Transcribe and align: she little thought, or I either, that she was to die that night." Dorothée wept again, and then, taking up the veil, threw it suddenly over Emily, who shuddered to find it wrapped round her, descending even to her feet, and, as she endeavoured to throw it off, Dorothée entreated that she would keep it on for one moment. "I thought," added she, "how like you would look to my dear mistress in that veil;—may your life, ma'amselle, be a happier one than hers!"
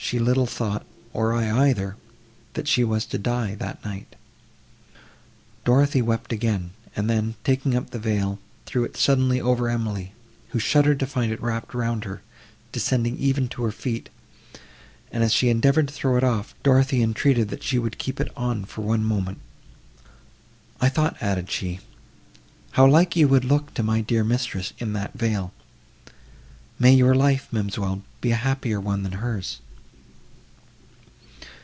she 0.00 0.16
little 0.18 0.46
thought, 0.46 0.86
or 1.12 1.34
I 1.34 1.68
either, 1.68 1.96
that 2.54 2.66
she 2.68 2.82
was 2.82 3.04
to 3.06 3.18
die 3.18 3.56
that 3.56 3.84
night." 3.84 4.16
Dorothée 5.66 6.02
wept 6.02 6.32
again, 6.32 6.70
and 6.96 7.10
then, 7.10 7.34
taking 7.44 7.74
up 7.76 7.90
the 7.90 7.98
veil, 7.98 8.38
threw 8.64 8.84
it 8.84 8.96
suddenly 8.96 9.38
over 9.38 9.68
Emily, 9.68 10.12
who 10.50 10.58
shuddered 10.58 10.98
to 11.00 11.06
find 11.06 11.30
it 11.30 11.42
wrapped 11.42 11.74
round 11.74 12.04
her, 12.04 12.22
descending 12.72 13.18
even 13.18 13.48
to 13.48 13.64
her 13.64 13.72
feet, 13.72 14.08
and, 15.12 15.22
as 15.22 15.30
she 15.34 15.50
endeavoured 15.50 15.88
to 15.88 15.92
throw 15.94 16.16
it 16.16 16.24
off, 16.24 16.54
Dorothée 16.64 17.02
entreated 17.02 17.50
that 17.50 17.64
she 17.64 17.78
would 17.78 17.98
keep 17.98 18.18
it 18.18 18.32
on 18.34 18.64
for 18.64 18.80
one 18.80 19.04
moment. 19.04 19.40
"I 20.80 20.88
thought," 20.88 21.18
added 21.20 21.50
she, 21.50 21.80
"how 22.70 22.86
like 22.86 23.14
you 23.14 23.28
would 23.28 23.44
look 23.44 23.74
to 23.74 23.82
my 23.82 24.00
dear 24.00 24.24
mistress 24.24 24.72
in 24.78 24.94
that 24.94 25.14
veil;—may 25.18 26.94
your 26.94 27.14
life, 27.14 27.48
ma'amselle, 27.52 28.02
be 28.22 28.30
a 28.30 28.36
happier 28.36 28.80
one 28.80 29.02
than 29.02 29.12
hers!" 29.12 29.58